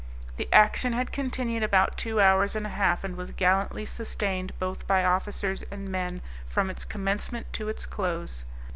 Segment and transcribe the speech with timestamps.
[0.37, 4.87] The action had continued about two hours and a half, and was gallantly sustained both
[4.87, 8.43] by officers and men, from its commencement to its close.